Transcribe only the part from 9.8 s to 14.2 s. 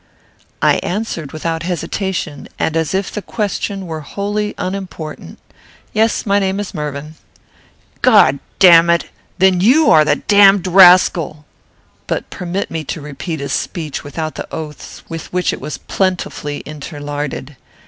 then are the damned rascal" (but permit me to repeat his speech